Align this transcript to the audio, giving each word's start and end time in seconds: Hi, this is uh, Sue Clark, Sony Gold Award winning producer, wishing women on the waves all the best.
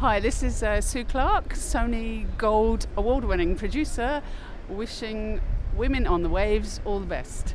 Hi, 0.00 0.18
this 0.18 0.42
is 0.42 0.62
uh, 0.62 0.80
Sue 0.80 1.04
Clark, 1.04 1.50
Sony 1.50 2.26
Gold 2.38 2.86
Award 2.96 3.22
winning 3.22 3.54
producer, 3.54 4.22
wishing 4.66 5.42
women 5.76 6.06
on 6.06 6.22
the 6.22 6.30
waves 6.30 6.80
all 6.86 7.00
the 7.00 7.06
best. 7.06 7.54